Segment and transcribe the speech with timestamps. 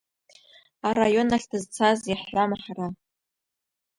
[0.87, 2.87] Араион ахь дызцазеи ҳҳәама ҳара…